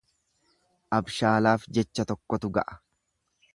Abshaalaaf 0.99 1.69
jecha 1.79 2.07
tokkotu 2.13 2.53
ga'a. 2.59 2.81